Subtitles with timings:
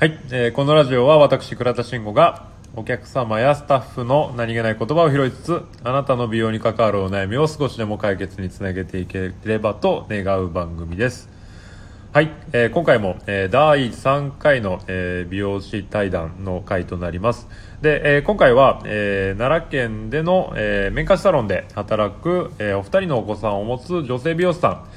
[0.00, 11.28] はい、えーこのラジオは私倉田慎吾がお客様やスタッフの何気ない言葉を拾いつつあなたの美容に関わるお悩みを少しでも解決につなげていければと願う番組です。
[12.14, 17.46] はい、えー今回も、えー第3回の、えー美容師対談の回となります。
[17.82, 24.88] で、えー今回は、えー奈良県での、えー、面貸しサロンで働く、えーお二人のお子さんを持つ女性美容師さん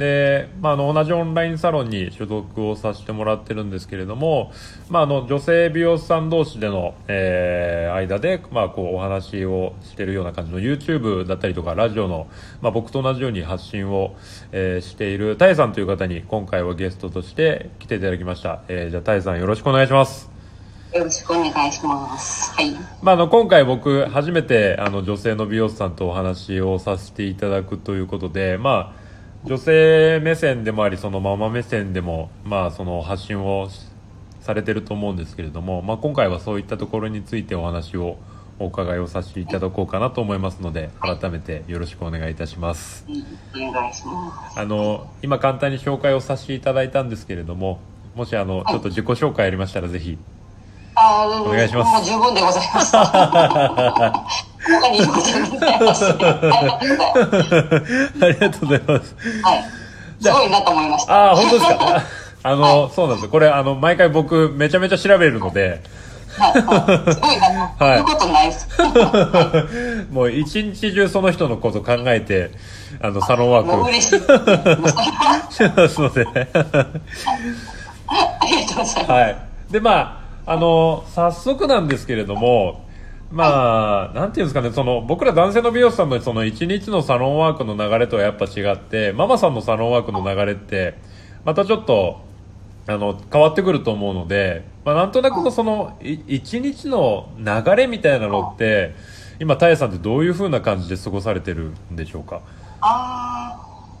[0.00, 4.50] で、まあ、あの同じオンラインサロンに所属をさせてもらってるんですけれども、
[4.88, 12.28] まあ、あの女性美容師さん同士での、えー間で、まあ、こうお話をしてるような感じの YouTube だったりとかラジオの、
[12.62, 14.16] まあ、僕と同じように発信を、
[14.52, 20.30] えーしているタエさんという方に今回はゲストとして来ていただきました、えーじゃあタエさんよろしくお願いします
[20.92, 22.50] よろしくお願いします。
[22.52, 22.72] はい。
[23.00, 28.99] まあ、あの今回僕初めてあの女性の美容師さんとお話をさせていただくということで、まあ、
[29.44, 33.86] 女性目線でもありそのママ目線でも、まあ、その発信をし
[34.40, 38.16] されてると思うんですけれども、まあ、今回はそういったところについてお話を
[38.58, 43.06] お伺いをさせていただこうかなと思いますので改めてよろしくお願いいたします。
[43.08, 43.14] い
[43.94, 44.60] します。
[44.60, 47.80] あの今簡単に紹介をさせていただいたんですけれども
[48.14, 50.18] もしあのちょっと自己紹介ありましたらぜひ
[50.94, 54.40] あーお願いしますもう十分でございます。
[54.62, 55.30] ありがとうござ
[58.76, 59.08] います。
[59.08, 59.14] す。
[59.42, 59.64] はい。
[60.20, 61.14] すごいなと思いました。
[61.14, 62.02] ああ、本当ですか。
[62.42, 63.28] あの、そうなんです。
[63.28, 65.82] これ、あの、毎回僕、めちゃめちゃ調べるので、
[66.38, 66.52] はい。
[66.62, 67.74] はいすごいな。
[67.78, 68.68] はいことないです。
[70.10, 72.50] もう一日中その人のこと考えて、
[73.00, 74.20] あの、サロンワークをもう嬉しい。
[74.20, 76.24] もうそれはしてますので。
[76.24, 76.28] あ
[78.46, 78.98] りがとうございます。
[79.10, 79.36] はい。
[79.70, 82.84] で、まあ、あの、早速なんですけれども、
[83.30, 90.94] まあ、なんていうんですかね、その、僕ら男性の美容師さんのその一日のサロンワークの流れとはやっぱ違って、ママさんのサロンワークの流れって、
[91.44, 92.20] またちょっと、
[92.88, 98.94] あの、変わってくると思うので、まあ、なんとなくのその、一日の流れみたいなのって、
[99.38, 102.40] 今、タエさんってどういう風な感じで過ごされてるんでしょうか？
[102.80, 103.56] あ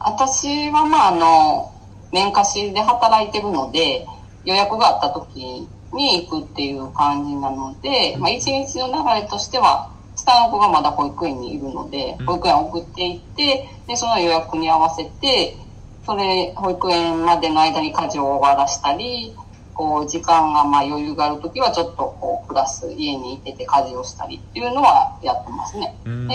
[0.00, 1.72] あ、私はまああの、
[2.12, 4.04] 面貸しで働いてるので、
[4.44, 15.56] 予約があった時に行くっていう感じなので、まあ一日の流れとしては、下の子がまだ保育園にいるのでうん、保育園送っていって、で、その予約に合わせて、
[16.04, 19.34] それ、保育園までの間に家事を終わらしたり、
[19.74, 25.96] こう、時間がまあ余裕がある時はちょっとこう、プラス家にいてて家事をしたりっていうのはやってますね。
[26.04, 26.34] うんで、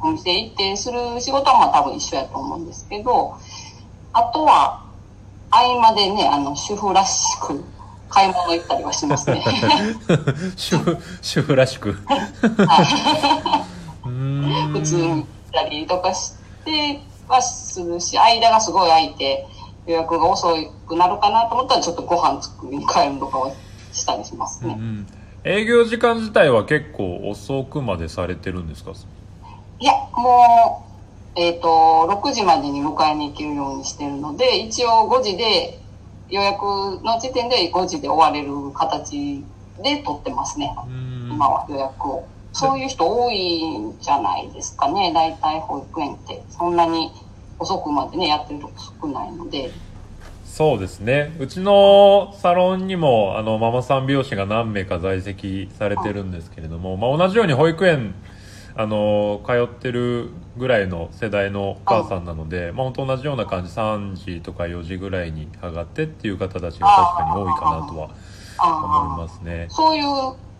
[0.00, 3.34] お店行ってする仕事はまあ多分一緒やと思うんですけど、
[4.12, 4.84] あとは、
[5.50, 7.64] 合間でね、あの、主婦らしく
[8.08, 9.42] 買い物行ったりはしますね。
[10.56, 11.92] 主婦、主婦らしく。
[14.72, 16.34] 普通に行ったりとかし
[16.64, 19.46] てはするし、間がすごい空いて
[19.86, 20.48] 予約が遅
[20.86, 23.52] くなるかなと思ったらちょっとご飯作りに帰るとかは
[23.92, 24.74] したりしますね。
[24.78, 25.06] うん
[25.48, 28.90] 営業時間自体は結構遅くまでされてるんですか？
[29.78, 30.84] いや、も
[31.36, 31.68] う、えっ、と、
[32.10, 35.78] 6時までに迎えに行けるようにしてるので、一応5時で、
[36.28, 36.62] 予約
[37.02, 39.44] の時点で5時で終われる形
[39.82, 40.74] で取ってますね。
[40.86, 42.26] うん今は予約を。
[42.52, 45.12] そういう人多いんじゃないですかね。
[45.12, 46.42] 大体保育園って。
[46.48, 47.12] そんなに
[47.58, 49.70] 遅くまでね、やってるとこ少ないので。
[50.44, 58.14] そうですねうちのサロンにもあのママさん美容師が何名か在籍されてるんですけれども、まあ、同じように保育園
[58.78, 60.28] あの通ってる
[60.58, 68.14] ぐらいの世代のお母さんなので、まあ、本当同じような感じ3時とか4時ぐらいに上がってっていう方たちが確かに多いかなとは思い
[68.58, 69.66] あますね。
[69.70, 70.04] あ、そういう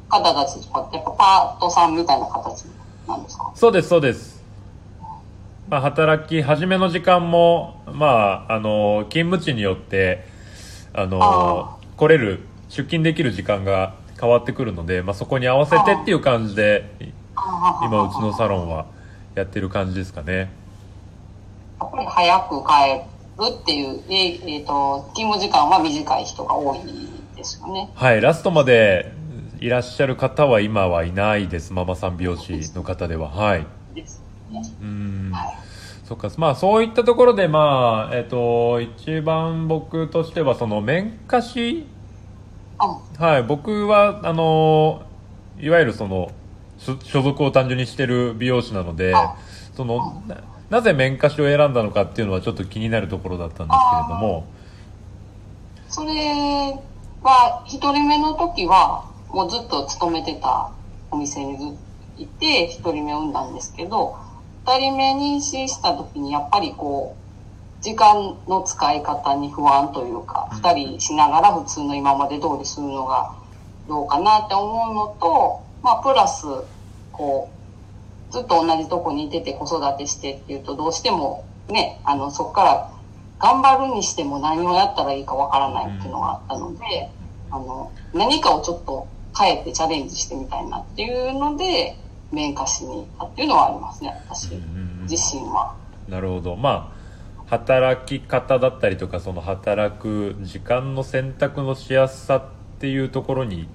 [0.09, 2.65] 方たちとかってやっぱパートさんみたいな形
[3.07, 3.53] なんですか？
[3.55, 4.43] そうですそうです、
[5.69, 10.25] まあ、働き始めの時間も、まあ、あの勤務地によって
[10.95, 11.77] あのあ。
[11.99, 16.91] 来れる出勤できる時間が変わってくるので、まあ、そこに合わせてっていう感じで
[17.83, 18.87] 今うちのサロンは
[19.35, 20.51] やってる感じですかね。
[21.81, 26.81] やっぱり早く帰るっていう、ええーと勤務時間は短い人が多い
[27.37, 27.91] ですよね。
[27.95, 29.13] はいラストまで
[29.61, 31.73] いらっしゃる方は今はいないです。
[31.73, 33.29] ママさん美容師の方では。
[33.29, 33.67] はい。
[33.95, 34.63] ですね。
[34.81, 35.31] うん。
[35.33, 35.59] はい。
[36.05, 36.31] そっか。
[36.39, 41.87] まあそういったところでまあえっ、と一番僕としてはその面貸し。
[42.79, 45.03] あはい僕はあの
[45.59, 46.31] いわゆるその
[46.79, 49.37] 所所属を単純にしてる美容師なのであ
[49.75, 50.37] そのな
[50.69, 54.47] なぜ面貸しを選んだのかっていうのはちょっと気になるところだったんですけれども。
[55.89, 56.77] それ
[57.23, 60.73] は、一人目の時は、もうずっと勤めてた
[61.11, 61.69] お店にずっ
[62.17, 64.17] といて、一人目産んだんですけど、
[64.65, 67.17] 二人目妊娠した時にやっぱりこ
[67.81, 73.33] う、時間の使い方に不安というか、二人しながら普通の今まで通りするのが
[73.87, 76.45] どうかなって思うのと、まあ、プラス、
[77.13, 77.49] こ
[78.29, 82.91] う、ずっと同じとこにいてて子育てしてっていうと、どうしてもね、あの、そこから
[83.39, 87.09] 頑張るにしても何をやったらいいかわからないっていうのがあったので、
[87.53, 89.07] あの、何かをちょっと
[89.39, 91.97] 変えてチャレンジしてみたいなっていうので、
[92.33, 94.57] 面貸しに行ったっていうのはありますね、私
[95.09, 95.77] 自身は。
[96.09, 96.57] なるほど。
[96.57, 96.93] ま
[97.47, 102.45] あ、働き方だったりとか、その働く時間の選択のしやすさっ
[102.81, 103.69] ていうところに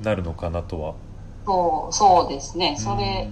[0.00, 0.94] なるのかなとは。
[1.46, 2.76] そう、そうですね。
[2.78, 3.28] それ、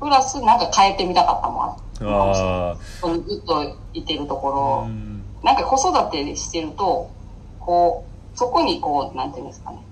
[0.00, 1.76] プラスなんか変えてみたかったもん。
[2.00, 7.10] あずっといてるところ、うんなんか子育てしてると、
[7.58, 9.84] こう、そこにこう、なんていうんですかね。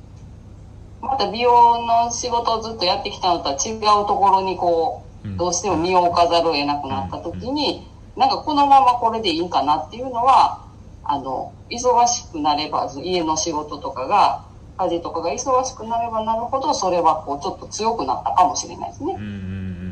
[1.00, 7.86] また美容の仕事をずっとやってきたのとは違うところにこうどうしても身を置かざるを得なくなった時に、
[8.16, 10.66] なんかこのままこれでいいんかなっていうのは、
[11.02, 14.46] あの、忙しくなれば、家の仕事とかが、
[14.84, 19.20] 家事とかが忙しくなればなるほど、それはこう、ちょっと強くなったかもしれないですねうん。
[19.20, 19.90] うんうん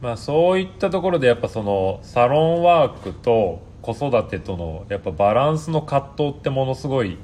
[0.00, 7.18] まあそういったところでやっぱそのサロンワークと子育てとのやっぱバランスの葛藤ってものすごい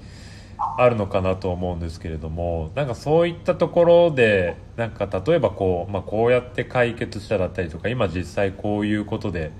[0.79, 9.53] あるのかなと思うんですけれどもなんかそういったところでなんか例えばこう,、まあ、こうやって解決しただったりとか今実際こういうことで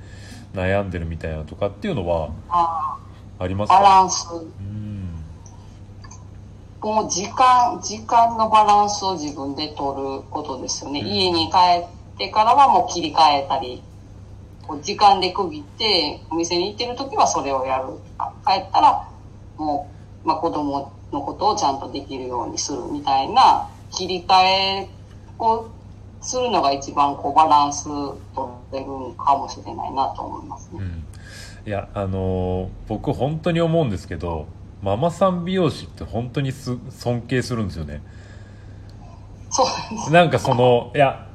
[0.55, 2.99] 悩んでるみたいなとかっていうのはあ
[3.39, 4.29] ありますバかランス。
[4.33, 4.82] うん
[6.83, 11.01] もう時間、時間のバランスを自分で取ることですよね。
[11.01, 13.83] うん家に帰ってからはもう切り替えたり、
[14.67, 17.99] こう時間で区切って、お店に行ってる時はそれをやる。
[18.19, 19.09] あ帰ったら、
[19.57, 19.89] も
[20.25, 24.89] う、まあ、子供のことをちゃんとできるようにするみたいな、切り替え
[25.39, 25.69] を
[26.21, 28.17] するのが一番こうバランス取
[28.73, 30.81] れるんかもしれないなと思いますね。
[30.81, 31.05] うん
[31.65, 34.47] いやあのー僕本当に思うんですけど
[34.83, 38.03] ママさん美容師って本当にす尊敬するんですよね
[39.51, 39.65] そ
[40.09, 41.29] うなんかそのいや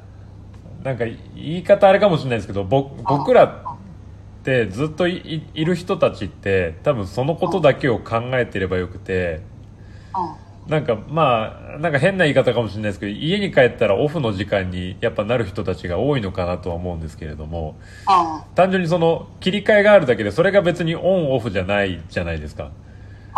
[0.82, 3.78] なんか言い方あれかもしれないですけどぼ僕らっ
[4.44, 9.40] てずっといる人たちって多分そのことだけを考えてればよくて
[10.14, 10.70] うん。
[10.70, 18.54] なんかまあなんか変な言い方かもしれないですけど家に帰ったらオフの時間にやっぱなる人たちが多いのかなとは思うんですけれどもうん。
[18.54, 22.70] 単純にその切り替えがあるだけでそれが別にオンオフじゃないじゃないですか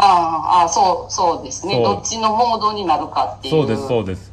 [0.03, 1.83] ああ、そう、そうですね。
[1.83, 4.33] どっちのモードになるかっていそうですそううです。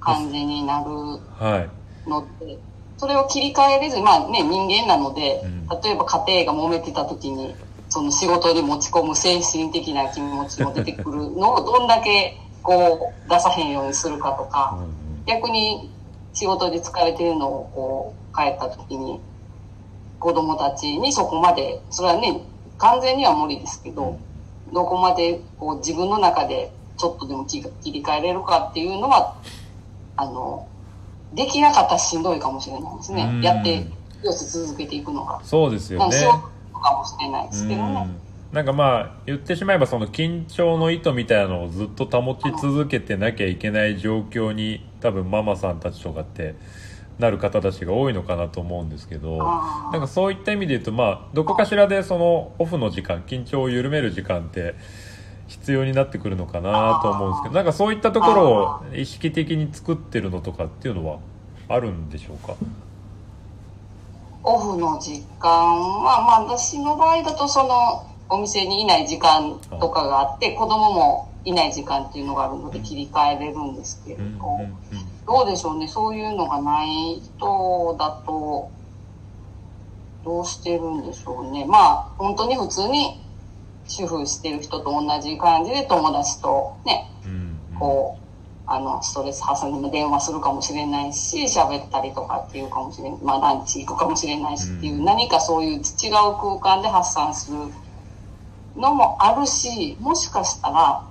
[0.00, 1.66] 感じになるは
[2.06, 2.08] い。
[2.08, 2.58] ので、
[2.96, 5.66] それを切り替えれずに、まあね、人間なので、うん。
[5.82, 7.56] 例えば家庭が揉めてた時に、
[7.88, 15.24] その仕事に持ち込む精神的な気持ちも出てくるのを どんだけこう出さへんようにするかとうんか、うん。
[15.26, 15.90] 逆に
[16.32, 19.20] 仕事で疲れてるのをこう帰った時に
[20.18, 22.42] 子供たちにそこまで、それはね、
[22.76, 24.18] 完全には無理ですけど、
[24.72, 29.36] どこまでこう自分の中でちょっとでも切切り替えれるかっていうのは、
[30.16, 30.68] あの、
[31.34, 33.40] できなかったらしんどいかもしれないですうんね。
[33.42, 33.86] やって、
[34.24, 35.40] よし続けていくのが。
[35.44, 38.08] そうですよねそうかもしれないですけどね。
[38.12, 46.54] うんなんかまあ言ってしまえばその緊張の糸みたいなのをずっと保ち続けてなきゃいけない状況に多分ママさんたちとかって
[47.18, 49.38] なる方たちが多いのかなと思うんですけど
[49.92, 54.74] なんかそういった意味で言うとまあどこかしらでそのオフの時間緊張を緩める時間って
[55.48, 61.18] 必要になってくるのかなと思うんですけどなんかそういったところを意識的に作ってるのとかっていうのは
[61.68, 62.54] あるんでしょうか？
[64.44, 74.78] オフの時間は、まあ私の場合だとそのお店にいない時間とかがあって、子供もいない時間っていうのがあるので切り替えれるんですけれど、うんうんうん
[75.28, 78.70] どうでしょうね、そういうのがない人だと、
[80.24, 81.66] どうしてるんでしょうね。
[81.66, 83.20] まあ、本当に普通に
[83.86, 88.24] 主婦してる人と同じ感じで友達とね、うんうんこう、
[88.66, 93.20] あの、ストレス発散でも電話するかもしれないし、喋ったりとかっていうかもしれない。
[93.22, 95.82] まあ、ランチ行くかもしれないしっていう、うん何かそういう違う
[96.40, 97.58] 空間で発散する
[98.76, 101.04] のもあるし、もしかしたら、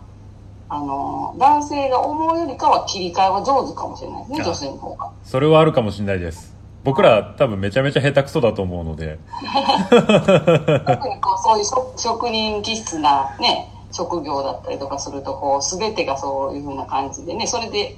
[0.70, 5.12] あの、男性が思うよりかは切り替えは上手かもしれないですね、あ女性の方が。
[5.24, 6.56] それはあるかもしれないです。
[6.84, 9.20] 僕ら多分めちゃめちゃ下手くそだと思うので。
[9.90, 17.98] 特にこうそういう職職人気質なね、職業だったりとかすると、こう、すべてがそういうふうな感じでね、それで、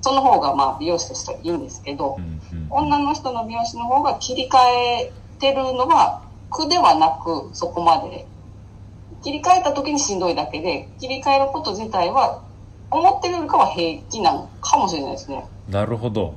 [0.00, 2.66] その方がまあ美容師としてはいいんですけど、うんうん。
[2.70, 4.58] 女の人の美容師の方が切り替
[5.00, 8.26] えてるのは苦ではなくそこまで
[9.22, 12.42] 切り替えた時にしんどいだけで切り替えること自体は
[12.90, 15.44] 思ってるよりかは平気なのかもしれないですね。
[15.68, 16.34] なるほど。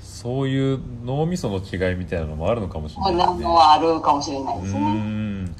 [0.00, 4.80] そういう脳みその違いみたいなのもあるのかもしれないなですねのはあるかもしれないでうすね。
[4.80, 5.44] ん。
[5.46, 5.52] ま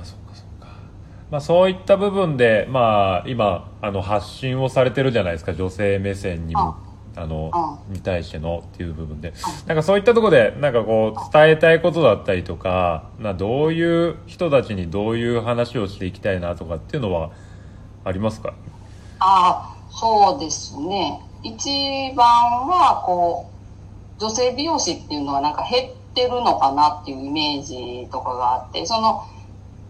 [0.00, 0.68] あそうかそうか。
[1.30, 6.76] まあそういった部分でまあ今あの発信をされてるじゃないですか女性目線にも
[7.16, 9.32] あのに対してのっていう部分で。
[9.66, 17.30] なんかそういったところでなんかこう伝えたいことだったりとかなどういう人たちにどういう話をしていきたいなとかっていうのは
[18.04, 18.54] ありますか？
[19.20, 21.20] ああ、そうですね。
[21.42, 21.68] 一
[22.16, 22.26] 番
[22.66, 23.50] は、こ
[24.18, 29.24] う、女性美容師っていうのはなんか減ってるのかなっていうイメージとかがあって、その、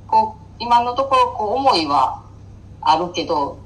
[0.09, 2.23] こう、今のところ、こう、思いは
[2.81, 3.59] あるけど、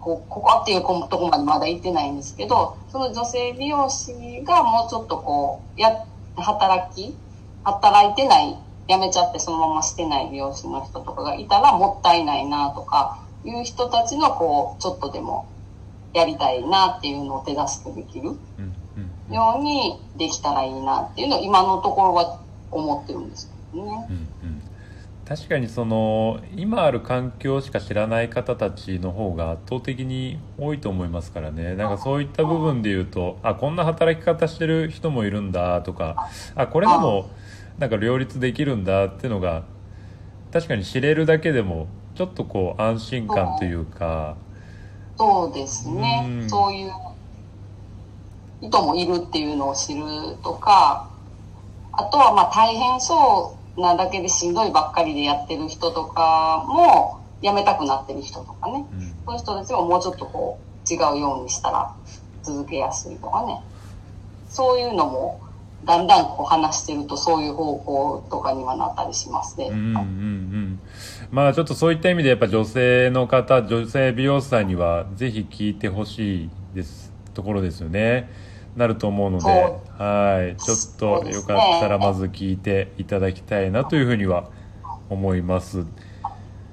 [0.00, 6.04] こう、ここっていうとこまでまだ行ってないんですけど、その女性美容師がもうちょっとこう、や、
[6.36, 7.16] 働き、
[7.64, 8.56] 働いてない、
[8.88, 15.46] 辞めちゃってそのまましてない美容師の人とかがいたらもったいないなとか、いう人たちのこう、ちょっとでも
[16.14, 18.36] やりたいなっていうのを手助けできる
[19.30, 22.40] ようにできたらいいなっていうのを今のところは
[22.70, 24.06] 思ってるんですけどね。
[24.10, 24.27] うんうん
[25.28, 31.74] 確かにその今ある環境しか知らない方たちの方が圧倒的に多いと思いますからね。
[31.74, 37.28] なんかそういった部分で言うとあこんな働き方してる人もいるんだとかあこれでも
[37.78, 39.64] なんか両立できるんだっていうのが
[40.50, 44.34] 確かに知れるだけでもちょっとこう安心感というか。
[45.18, 46.24] そうですね。
[46.42, 46.48] うん。
[46.48, 46.92] そういう
[48.62, 50.02] 人もいるっていうのを知る
[50.42, 51.06] とか、
[51.92, 58.84] あとはまあ大変そうなだけでしんどいばっかりでやってる人とかも辞めたくなってる人とかね。
[58.92, 61.94] うんそういう人たちももうちょっとこう違うようにしたら
[62.42, 63.60] 続けやすいとかね。
[64.48, 65.40] そういうのも
[65.84, 69.68] だんだんこう話してるとそういう方向とかにはなったりしますね。
[69.68, 70.80] うんうんうん
[71.30, 78.30] まあちょっとそういった意味でやっぱ女性の方女性美容師さんにはぜひ聞いてほしいですところですよね
[78.76, 79.44] なると思うので
[79.98, 80.56] はい。
[80.56, 84.50] ちょっとよかったらまず聞いていただきたいなというふうには
[85.08, 85.84] 思います